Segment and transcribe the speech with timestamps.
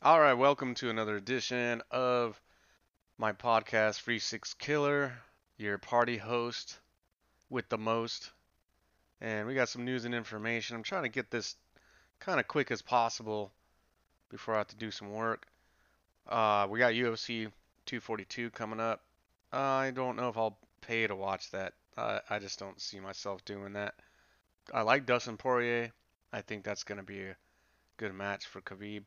[0.00, 2.40] All right, welcome to another edition of
[3.18, 5.12] my podcast, Free Six Killer,
[5.56, 6.78] your party host
[7.50, 8.30] with the most.
[9.20, 10.76] And we got some news and information.
[10.76, 11.56] I'm trying to get this
[12.20, 13.50] kind of quick as possible
[14.30, 15.48] before I have to do some work.
[16.28, 17.50] Uh, we got UFC
[17.86, 19.02] 242 coming up.
[19.52, 21.72] I don't know if I'll pay to watch that.
[21.96, 23.96] Uh, I just don't see myself doing that.
[24.72, 25.90] I like Dustin Poirier.
[26.32, 27.36] I think that's going to be a
[27.96, 29.02] good match for Khabib.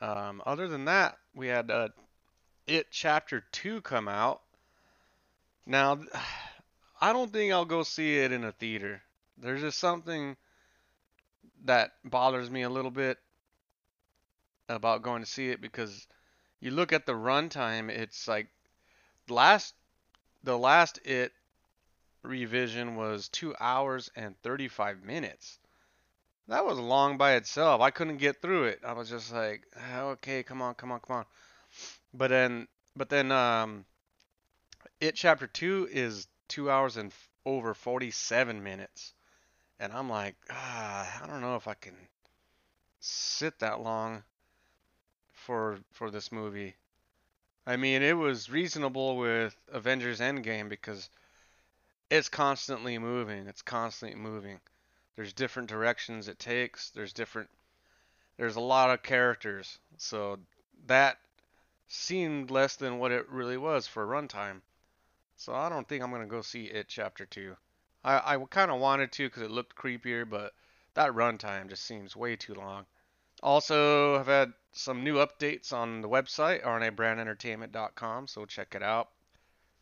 [0.00, 1.88] Um, other than that, we had uh,
[2.66, 4.40] It Chapter 2 come out.
[5.66, 6.00] Now,
[7.00, 9.02] I don't think I'll go see it in a theater.
[9.38, 10.36] There's just something
[11.64, 13.18] that bothers me a little bit
[14.68, 16.06] about going to see it because
[16.60, 18.48] you look at the runtime, it's like
[19.28, 19.74] last
[20.42, 21.32] the last It
[22.22, 25.58] revision was 2 hours and 35 minutes.
[26.50, 27.80] That was long by itself.
[27.80, 28.80] I couldn't get through it.
[28.84, 31.26] I was just like, "Ah, okay, come on, come on, come on.
[32.14, 33.86] But then, but then, um,
[35.00, 39.12] it chapter two is two hours and f- over 47 minutes,
[39.80, 41.96] and I'm like, ah, I don't know if I can
[43.00, 44.22] sit that long
[45.32, 46.76] for for this movie.
[47.66, 51.10] I mean, it was reasonable with Avengers Endgame because
[52.10, 53.46] it's constantly moving.
[53.48, 54.60] It's constantly moving.
[55.20, 56.88] There's different directions it takes.
[56.88, 57.50] There's different
[58.38, 59.78] there's a lot of characters.
[59.98, 60.38] So
[60.86, 61.18] that
[61.88, 64.62] seemed less than what it really was for runtime.
[65.36, 67.54] So I don't think I'm going to go see it chapter 2.
[68.02, 70.54] I I kind of wanted to cuz it looked creepier, but
[70.94, 72.86] that runtime just seems way too long.
[73.42, 79.10] Also, I've had some new updates on the website, rnabrandentertainment.com, so check it out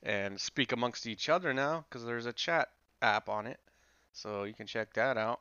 [0.03, 3.61] and speak amongst each other now because there's a chat app on it.
[4.21, 5.41] So you can check that out.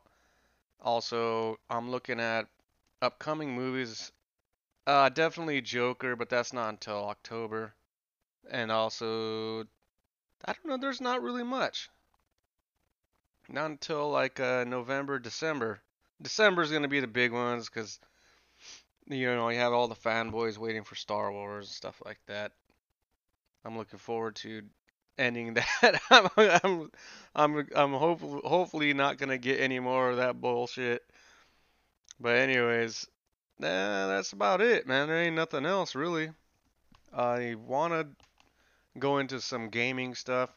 [0.80, 2.48] Also, I'm looking at
[3.02, 4.12] upcoming movies.
[4.86, 7.74] Uh, definitely Joker, but that's not until October.
[8.52, 9.64] And also,
[10.46, 11.90] I don't know, there's not really much.
[13.50, 15.82] Not until like uh, November, December.
[16.22, 18.00] December's gonna be the big ones because
[19.08, 22.52] you know you have all the fanboys waiting for Star Wars and stuff like that.
[23.66, 24.62] I'm looking forward to
[25.18, 26.02] ending that.
[26.10, 26.92] I'm I'm
[27.36, 31.04] I'm I'm hopefully hopefully not gonna get any more of that bullshit.
[32.20, 33.08] But anyways,
[33.60, 35.08] nah, that's about it, man.
[35.08, 36.32] There ain't nothing else really.
[37.14, 38.08] I wanna
[38.98, 40.50] go into some gaming stuff.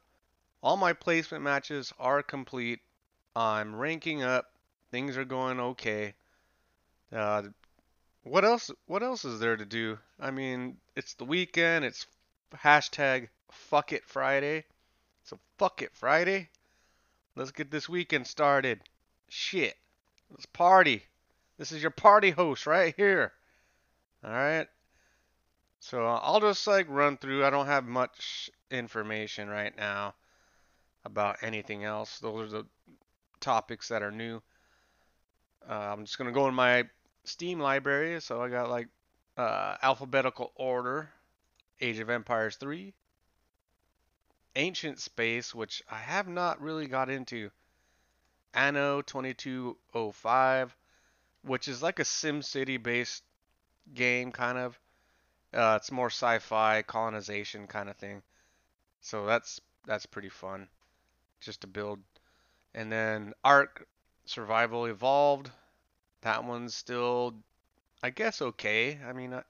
[0.63, 2.81] All my placement matches are complete.
[3.35, 4.47] I'm ranking up.
[4.91, 6.15] Things are going okay.
[7.13, 7.45] Uh,
[8.23, 8.71] what else?
[8.87, 9.99] What else is there to do?
[10.19, 11.85] I mean, it's the weekend.
[11.85, 12.07] It's
[12.55, 14.65] hashtag fuck it Friday.
[15.25, 16.49] So fuck it Friday.
[17.37, 18.81] Let's get this weekend started.
[19.29, 19.77] Shit.
[20.31, 21.03] Let's party.
[21.59, 23.33] This is your party host right here.
[24.25, 24.67] All right.
[25.81, 27.45] So I'll just like run through.
[27.45, 30.15] I don't have much information right now
[31.05, 32.19] about anything else.
[32.19, 32.67] Those are the
[33.41, 34.43] topics that are new.
[35.69, 36.85] Uh, I'm just gonna go in my
[37.25, 38.21] Steam library.
[38.21, 38.89] So I got like
[39.37, 41.11] uh, alphabetical order,
[41.81, 42.93] Age of Empires 3,
[44.57, 47.51] Ancient Space, which I have not really got into,
[48.53, 50.77] Anno 2205,
[51.43, 53.23] which is like a SimCity based
[53.95, 54.79] game kind of.
[55.53, 58.23] Uh, it's more sci-fi colonization kind of thing.
[59.01, 60.69] So that's that's pretty fun
[61.41, 62.01] just to build.
[62.75, 63.87] And then Ark
[64.25, 65.51] Survival Evolved.
[66.23, 67.35] That one's still
[68.03, 68.99] I guess okay.
[69.07, 69.43] I mean, I,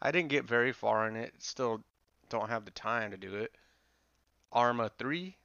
[0.00, 1.34] I didn't get very far in it.
[1.38, 1.82] Still
[2.28, 3.54] don't have the time to do it.
[4.52, 5.36] Arma 3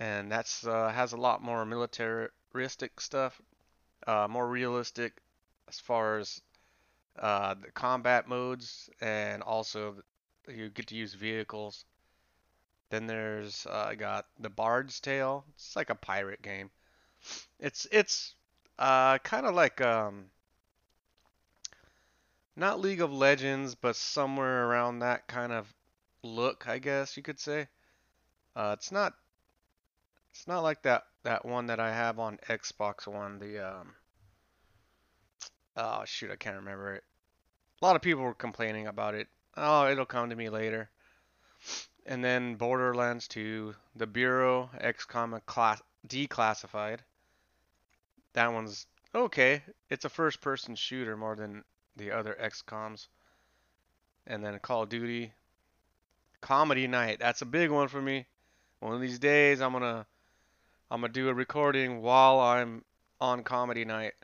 [0.00, 3.40] and that's uh, has a lot more militaristic stuff,
[4.06, 5.12] uh, more realistic
[5.68, 6.40] as far as
[7.18, 9.94] uh, the combat modes, and also
[10.48, 11.84] you get to use vehicles.
[12.88, 15.44] Then there's uh, I got the Bard's Tale.
[15.54, 16.70] It's like a pirate game.
[17.60, 18.34] It's it's
[18.78, 20.24] uh, kind of like um,
[22.56, 25.72] not League of Legends, but somewhere around that kind of
[26.22, 27.68] look, I guess you could say.
[28.56, 29.14] Uh, it's not
[30.32, 33.38] it's not like that that one that I have on Xbox One.
[33.38, 33.94] The um,
[35.76, 37.04] oh shoot, I can't remember it.
[37.80, 39.28] A lot of people were complaining about it.
[39.56, 40.90] Oh, it'll come to me later.
[42.06, 47.00] And then Borderlands 2, The Bureau, XCOM class declassified.
[48.32, 49.62] That one's okay.
[49.88, 51.64] It's a first-person shooter more than
[51.96, 53.08] the other XComs.
[54.26, 55.32] And then Call of Duty,
[56.40, 57.18] Comedy Night.
[57.18, 58.26] That's a big one for me.
[58.80, 60.06] One of these days, I'm gonna
[60.90, 62.82] I'm gonna do a recording while I'm
[63.20, 64.14] on Comedy Night.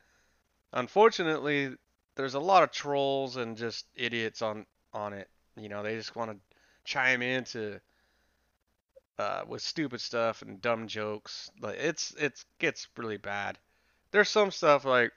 [0.72, 1.76] Unfortunately,
[2.14, 4.64] there's a lot of trolls and just idiots on
[4.94, 5.28] on it.
[5.56, 6.38] You know, they just want to
[6.84, 7.80] chime in to
[9.18, 11.50] uh, with stupid stuff and dumb jokes.
[11.60, 13.58] Like it's it gets really bad.
[14.10, 15.12] There's some stuff like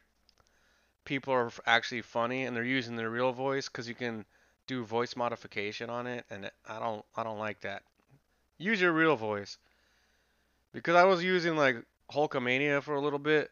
[1.05, 4.25] people are actually funny and they're using their real voice because you can
[4.67, 7.83] do voice modification on it, and I don't I don't like that.
[8.59, 9.57] Use your real voice
[10.73, 11.77] because I was using like
[12.11, 13.49] Hulkamania for a little bit,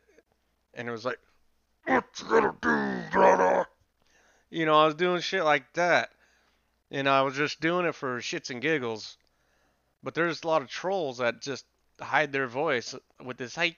[0.73, 1.19] and it was like,
[1.85, 3.67] "What you gonna do, brother?"
[4.49, 6.11] You know, I was doing shit like that,
[6.91, 9.17] and I was just doing it for shits and giggles.
[10.03, 11.65] But there's a lot of trolls that just
[11.99, 12.93] hide their voice
[13.23, 13.77] with this like,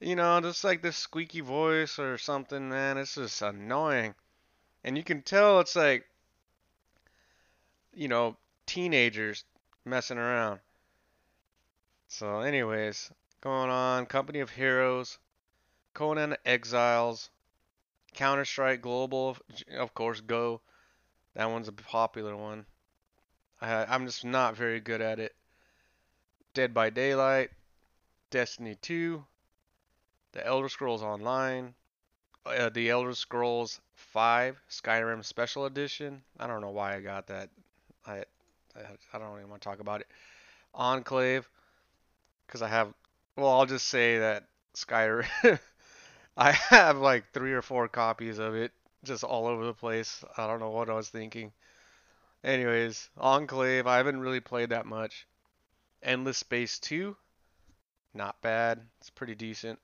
[0.00, 2.98] you know, just like this squeaky voice or something, man.
[2.98, 4.14] It's just annoying.
[4.82, 6.06] And you can tell it's like,
[7.92, 8.36] you know,
[8.70, 9.44] teenagers
[9.84, 10.60] messing around.
[12.06, 15.18] So, anyways, going on Company of Heroes,
[15.92, 17.30] Conan Exiles,
[18.14, 19.36] Counter Strike Global,
[19.76, 20.60] of course, Go.
[21.34, 22.64] That one's a popular one.
[23.60, 25.34] I, I'm just not very good at it.
[26.54, 27.50] Dead by Daylight,
[28.30, 29.24] Destiny 2,
[30.30, 31.74] The Elder Scrolls Online,
[32.46, 36.22] uh, The Elder Scrolls 5 Skyrim Special Edition.
[36.38, 37.50] I don't know why I got that.
[38.06, 38.22] I
[38.76, 40.06] I, don't even want to talk about it.
[40.74, 41.48] Enclave,
[42.46, 42.92] because I have.
[43.36, 44.44] Well, I'll just say that
[44.74, 45.26] Skyrim.
[46.36, 48.72] I have like three or four copies of it,
[49.04, 50.24] just all over the place.
[50.36, 51.52] I don't know what I was thinking.
[52.42, 55.26] Anyways, Enclave, I haven't really played that much.
[56.02, 57.14] Endless Space 2,
[58.14, 58.80] not bad.
[58.98, 59.78] It's pretty decent.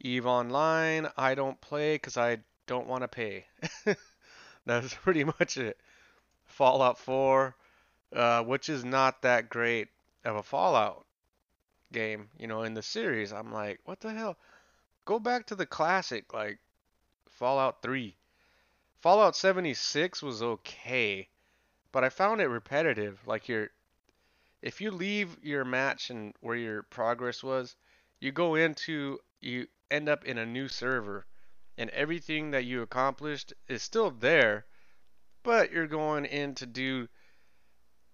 [0.00, 3.46] Eve Online, I don't play because I don't want to pay.
[4.66, 5.78] That's pretty much it.
[6.50, 7.54] Fallout 4,
[8.14, 9.88] uh, which is not that great
[10.24, 11.06] of a Fallout
[11.92, 13.32] game, you know, in the series.
[13.32, 14.36] I'm like, what the hell?
[15.04, 16.58] Go back to the classic, like
[17.28, 18.16] Fallout 3.
[19.00, 21.28] Fallout 76 was okay,
[21.90, 23.26] but I found it repetitive.
[23.26, 23.70] Like your
[24.62, 27.76] if you leave your match and where your progress was,
[28.20, 31.24] you go into you end up in a new server
[31.78, 34.66] and everything that you accomplished is still there,
[35.72, 37.08] you're going in to do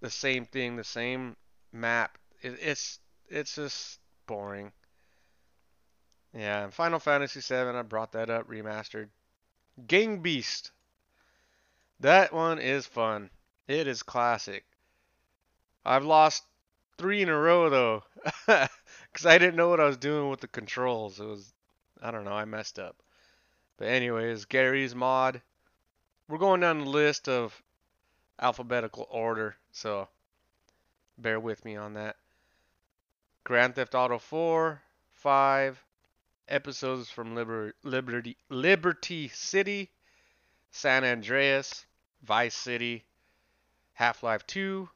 [0.01, 1.37] the same thing, the same
[1.73, 2.19] map.
[2.43, 2.99] It, it's
[3.29, 4.73] it's just boring.
[6.35, 9.09] Yeah, Final Fantasy VII, I brought that up, remastered.
[9.87, 10.71] Gang Beast.
[12.01, 13.31] That one is fun.
[13.69, 14.65] It is classic.
[15.85, 16.45] I've lost
[16.99, 18.03] three in a row though,
[18.47, 21.21] because I didn't know what I was doing with the controls.
[21.21, 21.53] It was,
[22.03, 22.97] I don't know, I messed up.
[23.79, 25.43] But anyways, Garry's Mod.
[26.29, 27.63] We're going down the list of
[28.41, 30.09] alphabetical order, so
[31.17, 32.17] bear with me on that.
[33.45, 34.83] Grand Theft Auto 4,
[35.13, 35.85] 5,
[36.49, 39.91] episodes from Liber- Liberty Liberty City,
[40.73, 41.87] San Andreas,
[42.23, 43.05] Vice City,
[43.93, 44.89] Half Life 2,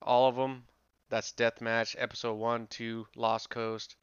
[0.00, 0.64] all of them.
[1.10, 3.96] That's Deathmatch, Episode 1, 2, Lost Coast,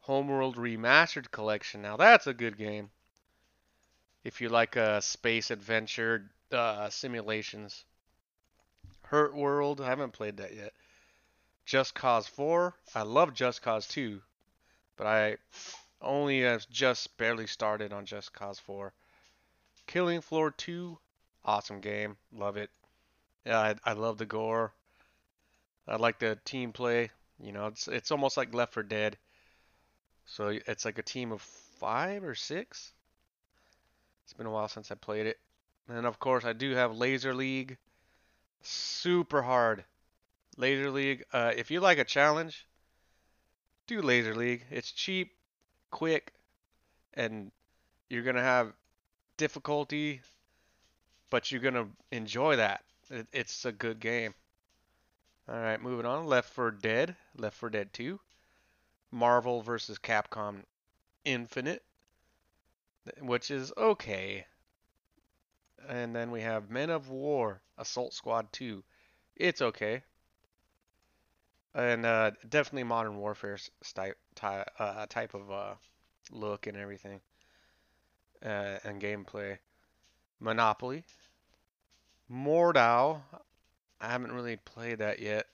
[0.00, 1.82] Homeworld Remastered Collection.
[1.82, 2.90] Now that's a good game.
[4.24, 7.84] If you like a space adventure uh, simulations.
[9.10, 10.72] Hurtworld, I haven't played that yet.
[11.64, 14.20] Just Cause 4, I love Just Cause 2,
[14.96, 15.36] but I
[16.00, 18.92] only have just barely started on Just Cause 4.
[19.86, 20.98] Killing Floor 2,
[21.44, 22.16] awesome game.
[22.32, 22.70] Love it.
[23.44, 24.72] Yeah, I, I love the gore.
[25.86, 27.10] I like the team play.
[27.40, 29.16] You know, it's it's almost like Left 4 Dead.
[30.26, 32.92] So it's like a team of five or six.
[34.28, 35.38] It's been a while since I played it.
[35.88, 37.78] And of course, I do have Laser League.
[38.60, 39.84] Super hard.
[40.58, 41.24] Laser League.
[41.32, 42.66] Uh, if you like a challenge,
[43.86, 44.66] do Laser League.
[44.70, 45.32] It's cheap,
[45.90, 46.34] quick,
[47.14, 47.50] and
[48.10, 48.74] you're gonna have
[49.38, 50.20] difficulty,
[51.30, 52.84] but you're gonna enjoy that.
[53.08, 54.34] It, it's a good game.
[55.48, 56.26] All right, moving on.
[56.26, 58.20] Left 4 Dead, Left 4 Dead 2,
[59.10, 59.98] Marvel vs.
[59.98, 60.64] Capcom
[61.24, 61.82] Infinite,
[63.20, 64.46] which is okay.
[65.88, 68.82] And then we have Men of War, Assault Squad 2.
[69.36, 70.02] It's okay.
[71.74, 73.58] And uh, definitely Modern Warfare
[73.94, 74.16] type,
[74.78, 75.74] uh, type of uh,
[76.32, 77.20] look and everything
[78.44, 79.58] uh, and gameplay.
[80.40, 81.04] Monopoly.
[82.30, 83.20] Mordhau.
[84.00, 85.46] I haven't really played that yet.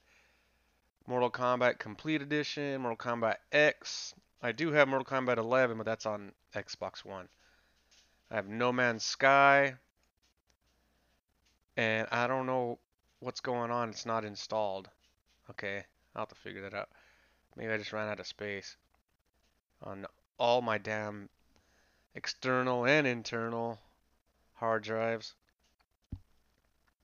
[1.07, 4.15] Mortal Kombat Complete Edition, Mortal Kombat X.
[4.43, 7.29] I do have Mortal Kombat 11, but that's on Xbox One.
[8.31, 9.75] I have No Man's Sky.
[11.77, 12.79] And I don't know
[13.21, 13.91] what's going on.
[13.91, 14.89] It's not installed.
[15.51, 16.89] Okay, I'll have to figure that out.
[17.57, 18.77] Maybe I just ran out of space
[19.83, 20.07] on
[20.39, 21.29] all my damn
[22.15, 23.79] external and internal
[24.55, 25.35] hard drives.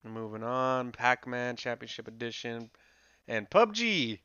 [0.02, 2.70] Moving on, Pac-Man Championship Edition
[3.28, 4.20] and PUBG.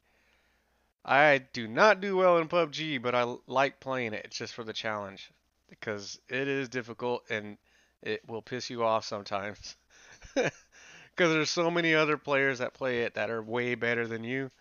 [1.04, 4.64] I do not do well in PUBG, but I like playing it It's just for
[4.64, 5.32] the challenge
[5.80, 7.58] because it is difficult and
[8.02, 9.76] it will piss you off sometimes.
[11.16, 14.52] Because there's so many other players that play it that are way better than you,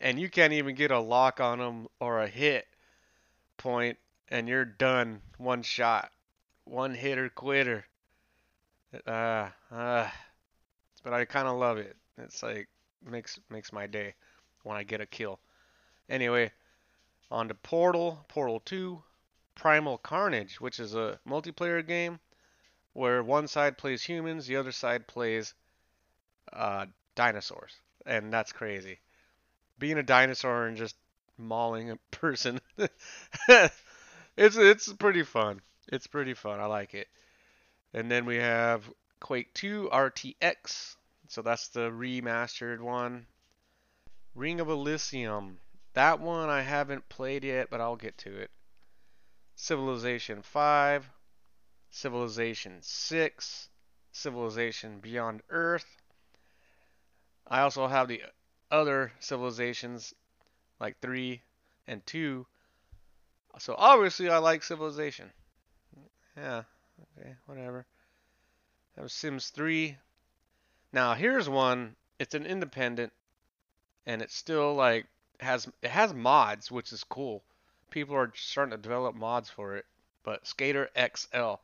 [0.00, 2.66] and you can't even get a lock on them or a hit
[3.58, 3.98] point,
[4.28, 5.20] and you're done.
[5.36, 6.10] One shot,
[6.64, 7.84] one hitter quitter.
[9.06, 10.08] Uh, uh,
[11.04, 11.96] but I kind of love it.
[12.16, 12.68] It's like
[13.04, 14.14] makes makes my day
[14.62, 15.38] when I get a kill.
[16.08, 16.50] Anyway,
[17.30, 19.02] on to Portal, Portal 2,
[19.54, 22.18] Primal Carnage, which is a multiplayer game
[22.92, 25.54] where one side plays humans, the other side plays
[26.52, 27.72] uh, dinosaurs,
[28.06, 28.98] and that's crazy.
[29.78, 30.96] Being a dinosaur and just
[31.38, 32.60] mauling a person,
[33.48, 35.60] it's it's pretty fun.
[35.88, 36.60] It's pretty fun.
[36.60, 37.08] I like it.
[37.92, 38.88] And then we have
[39.18, 40.96] Quake 2 RTX,
[41.28, 43.26] so that's the remastered one.
[44.34, 45.58] Ring of Elysium,
[45.94, 48.50] that one I haven't played yet, but I'll get to it.
[49.62, 51.06] Civilization 5,
[51.90, 53.68] Civilization 6,
[54.10, 55.84] Civilization Beyond Earth.
[57.46, 58.22] I also have the
[58.70, 60.14] other civilizations
[60.80, 61.42] like 3
[61.86, 62.46] and 2.
[63.58, 65.30] So obviously I like Civilization.
[66.38, 66.62] Yeah,
[67.18, 67.84] okay, whatever.
[68.96, 69.98] That was Sims 3.
[70.90, 71.96] Now here's one.
[72.18, 73.12] It's an independent
[74.06, 75.06] and it's still like
[75.38, 77.44] has it has mods, which is cool.
[77.90, 79.84] People are starting to develop mods for it.
[80.22, 81.54] But Skater XL.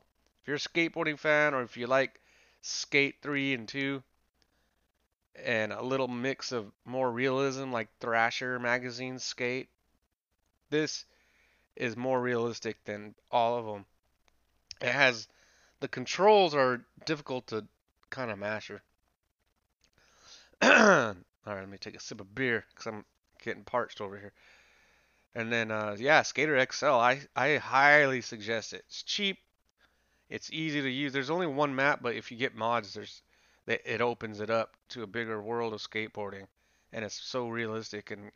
[0.41, 2.19] If you're a skateboarding fan or if you like
[2.61, 4.03] Skate 3 and 2
[5.43, 9.69] and a little mix of more realism like Thrasher magazine skate,
[10.69, 11.05] this
[11.75, 13.85] is more realistic than all of them.
[14.81, 15.27] It has
[15.79, 17.65] the controls are difficult to
[18.09, 18.81] kind of master.
[20.61, 21.15] All right,
[21.45, 23.05] let me take a sip of beer because I'm
[23.43, 24.33] getting parched over here.
[25.37, 28.83] And then, uh, yeah, Skater XL, I, I highly suggest it.
[28.87, 29.37] It's cheap.
[30.29, 31.13] It's easy to use.
[31.13, 33.21] There's only one map, but if you get mods, there's
[33.67, 36.47] it opens it up to a bigger world of skateboarding,
[36.93, 38.31] and it's so realistic and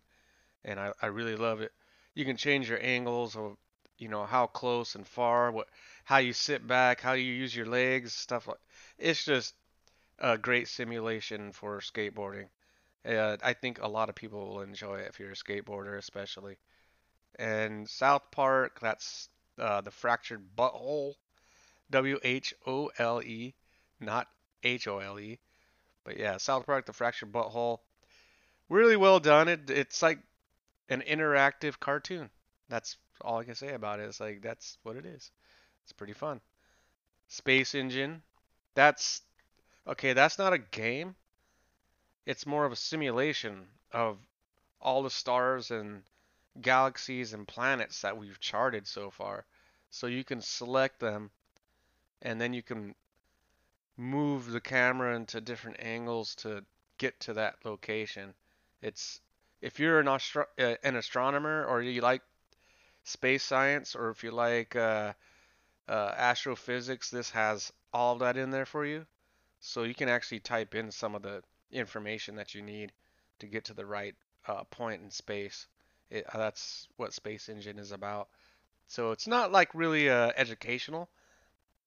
[0.65, 1.74] and I, I really love it.
[2.15, 3.58] You can change your angles of
[3.98, 5.70] you know how close and far, what
[6.05, 8.60] how you sit back, how you use your legs, stuff like.
[8.98, 9.55] It's just
[10.20, 12.50] a great simulation for skateboarding.
[13.05, 16.58] Uh, I think a lot of people will enjoy it if you're a skateboarder, especially.
[17.38, 21.16] And South Park, that's uh, the fractured butthole,
[21.90, 23.56] W H O L E,
[24.00, 24.28] not
[24.64, 25.40] H O L E.
[26.04, 27.80] But yeah, South Park, the fractured butthole,
[28.70, 29.48] really well done.
[29.48, 30.20] It it's like
[30.90, 32.30] an interactive cartoon.
[32.70, 34.04] That's all I can say about it.
[34.04, 35.32] It's like that's what it is.
[35.84, 36.42] It's pretty fun.
[37.28, 38.22] Space Engine,
[38.76, 39.22] that's
[39.88, 40.14] okay.
[40.14, 41.16] That's not a game
[42.26, 44.18] it's more of a simulation of
[44.80, 46.04] all the stars and
[46.60, 49.46] galaxies and planets that we've charted so far.
[49.89, 51.31] So you can select them
[52.22, 52.96] and then you can
[53.98, 56.63] move the camera into different angles to
[56.98, 58.34] get to that location.
[58.81, 59.22] It's
[59.62, 62.22] if you're an, astro- uh, an astronomer or you like
[63.03, 65.13] space science or if you like uh,
[65.88, 69.05] uh, astrophysics, this has all of that in there for you.
[69.60, 72.91] So you can actually type in some of the information that you need
[73.39, 74.15] to get to the right
[74.48, 75.67] uh, point in space.
[76.12, 78.27] It, uh, that's what Space Engine is about.
[78.88, 81.10] So it's not like really uh, educational.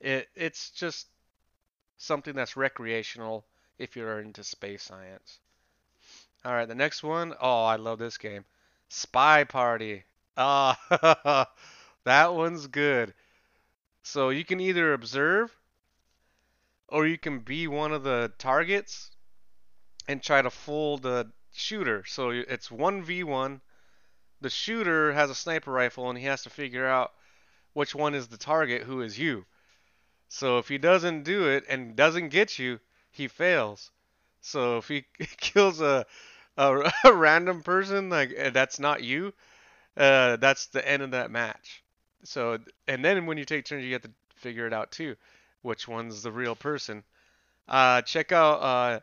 [0.01, 1.07] It it's just
[1.99, 3.45] something that's recreational
[3.79, 5.39] if you're into space science.
[6.45, 7.35] All right, the next one.
[7.41, 8.45] Oh, I love this game.
[8.89, 10.05] Spy Party.
[10.37, 11.49] Ah,
[12.05, 13.15] that one's good.
[14.03, 15.55] So you can either observe
[16.89, 19.11] or you can be one of the targets
[20.09, 22.05] and try to fool the shooter.
[22.07, 23.61] So it's 1v1.
[24.45, 27.13] The shooter has a sniper rifle and he has to figure out
[27.75, 29.47] which one is the target, who is you.
[30.29, 33.91] So if he doesn't do it and doesn't get you, he fails.
[34.43, 35.07] So if he
[35.39, 36.07] kills a
[36.59, 39.35] a, a random person like eh, that's not you,
[39.97, 41.83] uh, that's the end of that match.
[42.25, 42.59] So
[42.89, 45.17] and then when you take turns, you have to figure it out too,
[45.63, 47.05] which one's the real person.
[47.69, 49.01] Uh, check out uh,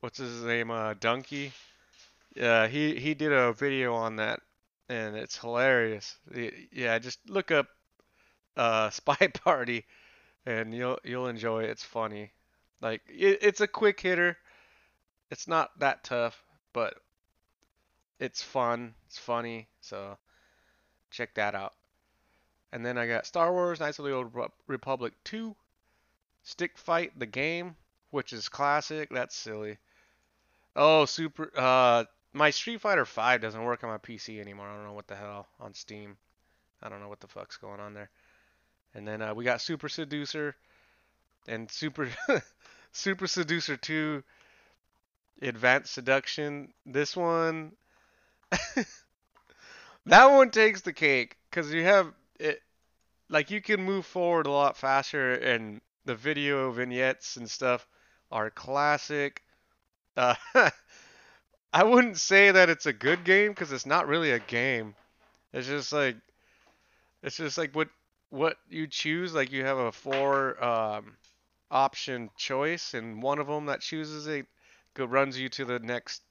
[0.00, 1.52] what's his name, uh, Donkey.
[2.34, 4.40] Yeah, he he did a video on that,
[4.88, 6.16] and it's hilarious.
[6.72, 7.68] Yeah, just look up
[8.56, 9.86] uh, Spy Party,
[10.46, 11.70] and you'll you'll enjoy it.
[11.70, 12.32] It's funny.
[12.80, 14.36] Like it, it's a quick hitter.
[15.30, 16.94] It's not that tough, but
[18.18, 18.94] it's fun.
[19.06, 19.68] It's funny.
[19.80, 20.16] So
[21.10, 21.74] check that out.
[22.72, 24.32] And then I got Star Wars Knights of the Old
[24.66, 25.54] Republic 2,
[26.42, 27.76] Stick Fight the game,
[28.10, 29.10] which is classic.
[29.10, 29.78] That's silly.
[30.76, 31.50] Oh, super.
[31.56, 34.68] Uh, my Street Fighter 5 doesn't work on my PC anymore.
[34.68, 36.16] I don't know what the hell on Steam.
[36.82, 38.10] I don't know what the fuck's going on there.
[38.94, 40.56] And then uh, we got Super Seducer
[41.46, 42.10] and Super
[42.92, 44.22] Super Seducer 2
[45.42, 46.72] Advanced Seduction.
[46.84, 47.72] This one
[50.06, 52.62] that one takes the cake cuz you have it
[53.28, 57.86] like you can move forward a lot faster and the video vignettes and stuff
[58.30, 59.42] are classic.
[60.16, 60.34] Uh,
[61.74, 64.94] I wouldn't say that it's a good game because it's not really a game.
[65.52, 66.16] It's just like
[67.22, 67.88] it's just like what
[68.30, 69.34] what you choose.
[69.34, 71.16] Like you have a four um,
[71.70, 74.46] option choice, and one of them that chooses it
[74.94, 76.22] go, runs you to the next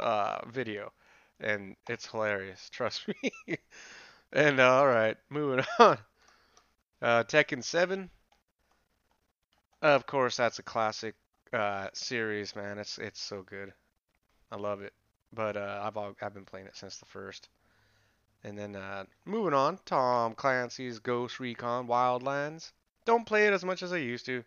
[0.00, 0.92] uh, video,
[1.40, 2.68] and it's hilarious.
[2.72, 3.32] Trust me.
[4.32, 5.98] and uh, all right, moving on.
[7.00, 8.10] Uh, Tekken 7.
[9.82, 11.14] Of course, that's a classic
[11.52, 12.78] uh, series, man.
[12.78, 13.72] It's it's so good.
[14.54, 14.92] I love it.
[15.32, 17.48] But uh, I've I've been playing it since the first.
[18.44, 22.70] And then uh, moving on, Tom Clancy's Ghost Recon Wildlands.
[23.04, 24.44] Don't play it as much as I used to.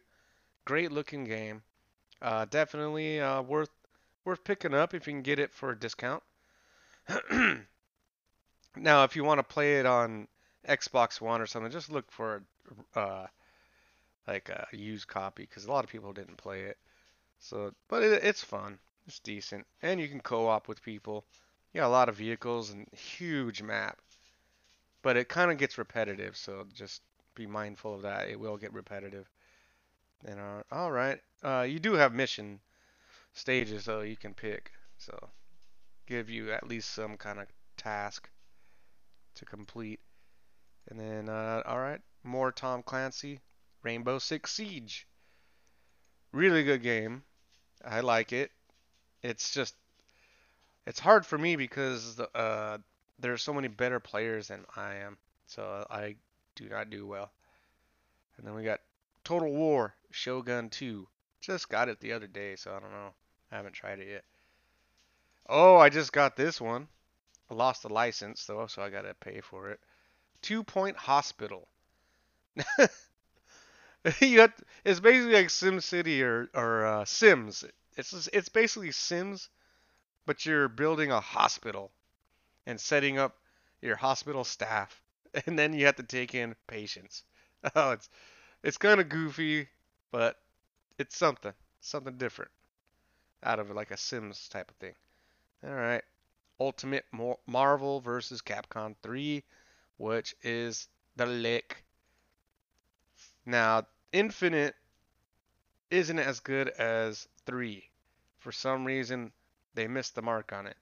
[0.64, 1.62] Great looking game.
[2.22, 3.70] Uh, definitely uh, worth
[4.24, 6.24] worth picking up if you can get it for a discount.
[8.78, 10.28] now, if you want to play it on
[10.70, 12.44] Xbox One or something, just look for
[12.96, 13.26] uh,
[14.26, 16.78] like a used copy because a lot of people didn't play it.
[17.40, 18.80] So, but it, it's fun.
[19.08, 21.26] It's decent, and you can co-op with people.
[21.72, 24.02] You got a lot of vehicles and huge map,
[25.02, 26.36] but it kind of gets repetitive.
[26.36, 27.02] So just
[27.34, 28.28] be mindful of that.
[28.28, 29.30] It will get repetitive.
[30.26, 32.60] And uh, all right, uh, you do have mission
[33.32, 35.30] stages though you can pick, so
[36.06, 37.48] give you at least some kind of
[37.78, 38.30] task
[39.36, 40.02] to complete.
[40.90, 43.40] And then uh, all right, more Tom Clancy,
[43.84, 45.08] Rainbow Six Siege.
[46.34, 47.24] Really good game.
[47.86, 48.51] I like it
[49.27, 49.75] it's just
[50.85, 52.77] it's hard for me because the, uh,
[53.20, 56.16] there are so many better players than I am, so I
[56.55, 57.29] do not do well.
[58.37, 58.79] And then we got
[59.25, 61.05] Total War Shogun 2.
[61.42, 63.13] Just got it the other day, so I don't know.
[63.51, 64.24] I haven't tried it yet.
[65.50, 66.87] Oh, I just got this one.
[67.50, 69.79] I lost the license though, so I gotta pay for it.
[70.42, 71.68] Two Point Hospital.
[74.22, 74.53] you have,
[74.85, 77.66] it's basically like Sim City or or uh, Sims.
[77.98, 79.50] It's it's basically Sims,
[80.25, 81.92] but you're building a hospital
[82.66, 83.38] and setting up
[83.81, 85.01] your hospital staff,
[85.46, 87.24] and then you have to take in patients.
[87.75, 88.10] Oh, it's
[88.64, 89.68] it's kind of goofy,
[90.12, 90.40] but
[91.00, 92.51] it's something something different
[93.44, 94.96] out of like a Sims type of thing.
[95.64, 96.03] All right,
[96.60, 97.05] Ultimate
[97.48, 99.44] Marvel versus Capcom 3,
[99.98, 101.83] which is the lick.
[103.46, 104.75] Now, Infinite
[105.90, 107.84] isn't as good as 3.
[108.40, 109.32] For some reason,
[109.74, 110.78] they missed the mark on it.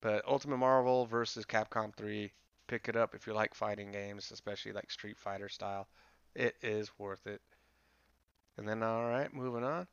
[0.00, 2.30] But Ultimate Marvel versus Capcom 3,
[2.66, 5.86] pick it up if you like fighting games, especially like Street Fighter style.
[6.34, 7.40] It is worth it.
[8.56, 9.86] And then, alright, moving on.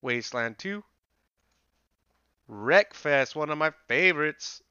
[0.00, 0.82] Wasteland 2.
[2.50, 4.62] Wreckfest, one of my favorites.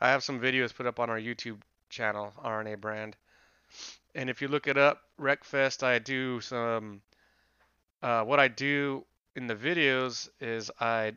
[0.00, 3.16] I have some videos put up on our YouTube channel, RNA brand.
[4.14, 7.00] And if you look it up, Wreckfest, I do some
[8.04, 9.04] uh, what I do
[9.36, 11.14] in the videos is I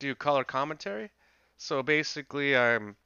[0.00, 1.10] do color commentary.
[1.58, 2.96] So basically, I'm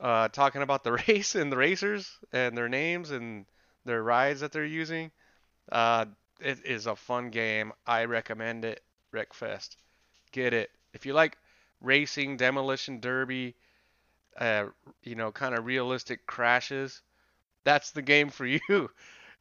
[0.00, 3.46] uh, talking about the race and the racers and their names and
[3.84, 5.10] their rides that they're using.
[5.72, 6.06] Uh,
[6.40, 7.72] it is a fun game.
[7.86, 8.82] I recommend it.
[9.14, 9.76] Wreckfest.
[10.32, 10.70] Get it.
[10.94, 11.38] If you like
[11.80, 13.56] racing, demolition derby,
[14.38, 14.66] uh,
[15.02, 17.02] you know, kind of realistic crashes,
[17.64, 18.90] that's the game for you.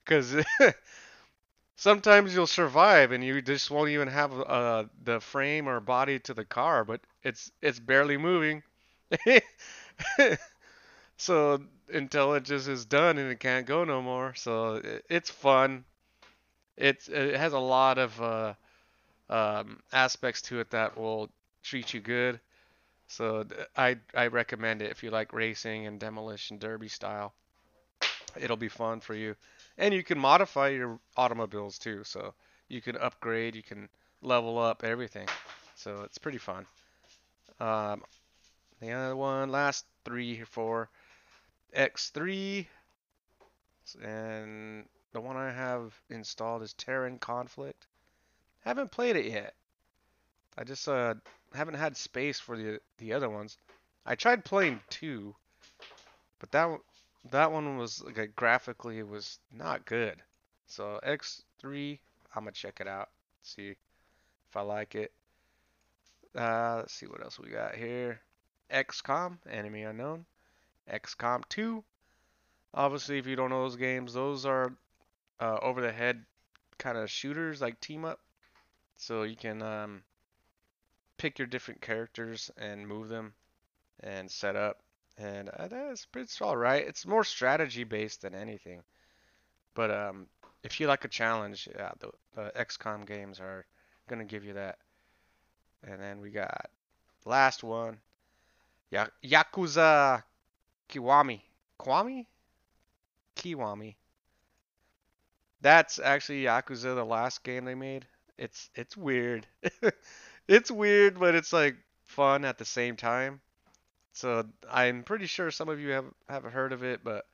[0.06, 0.36] Because
[1.76, 6.34] sometimes you'll survive and you just won't even have uh, the frame or body to
[6.34, 8.64] the car, but it's it's barely moving.
[11.18, 14.34] so until it just is done and it can't go no more.
[14.36, 15.86] So it's fun.
[16.78, 18.54] It's it has a lot of uh,
[19.30, 21.30] um, aspects to it that will
[21.64, 22.40] treat you good.
[23.08, 23.46] So
[23.78, 27.34] I I recommend it if you like racing and demolition derby style.
[28.40, 29.36] It'll be fun for you
[29.78, 32.04] and you can modify your automobiles too.
[32.04, 32.34] So
[32.68, 33.90] you can upgrade, you can
[34.22, 35.28] level up everything.
[35.76, 36.66] So it's pretty fun.
[37.60, 38.04] Um,
[38.80, 40.90] the other one, last three or four,
[41.76, 42.66] X3,
[44.04, 47.86] and the one I have installed is Terran Conflict.
[48.62, 49.54] Haven't played it yet.
[50.58, 51.16] I just uh,
[51.54, 53.58] haven't had space for the the other ones.
[54.06, 55.36] I tried playing two,
[56.40, 56.80] but that
[57.32, 60.22] that one was like graphically it was not good.
[60.68, 62.00] So X3,
[62.36, 63.10] I'm gonna check it out,
[63.42, 63.78] see if
[64.56, 65.12] I like it.
[66.36, 68.20] Uh, let's see what else we got here.
[68.72, 70.26] XCOM, Enemy Unknown.
[70.92, 71.84] XCOM 2.
[72.74, 74.74] Obviously, if you don't know those games, those are
[75.40, 76.26] uh, over the head
[76.80, 78.20] kind of shooters, like team up.
[78.98, 80.04] So you can um,
[81.18, 83.34] pick your different characters and move them
[84.02, 84.83] and set up.
[85.18, 86.86] And uh, that's it's all right.
[86.88, 88.84] It's more strategy based than anything.
[89.76, 90.28] But um,
[90.64, 93.66] if you like a challenge, yeah, the, the XCOM games are
[94.10, 94.80] gonna give you that.
[95.84, 96.70] And then we got
[97.26, 98.00] last one,
[98.92, 100.24] ya- Yakuza
[100.90, 101.42] Kiwami.
[101.80, 102.28] Kiwami?
[103.36, 103.96] Kiwami.
[105.62, 108.06] That's actually Yakuza, the last game they made.
[108.38, 109.48] It's it's weird.
[110.48, 113.42] it's weird, but it's like fun at the same time.
[114.14, 117.26] So I'm pretty sure some of you have haven't heard of it, but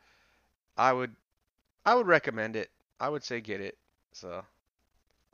[0.78, 1.16] I would
[1.86, 2.72] I would recommend it.
[3.00, 3.78] I would say get it.
[4.14, 4.46] So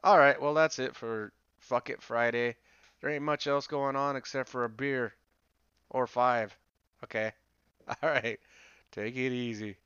[0.04, 2.56] all right, well that's it for Fuck It Friday.
[3.02, 5.14] There ain't much else going on except for a beer
[5.90, 6.56] or five.
[7.04, 7.32] Okay.
[8.04, 8.40] All right.
[8.92, 9.78] Take it easy.